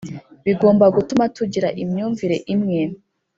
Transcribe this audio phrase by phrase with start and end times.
[0.45, 2.79] Bigomba gutuma tugira imyumvire imwe